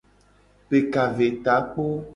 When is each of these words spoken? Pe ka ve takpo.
Pe 0.67 0.77
ka 0.93 1.03
ve 1.15 1.27
takpo. 1.43 1.83